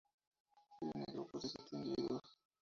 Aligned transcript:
Viven 0.81 0.99
en 1.07 1.13
grupos 1.13 1.43
de 1.43 1.49
siete 1.49 1.75
individuos. 1.75 2.39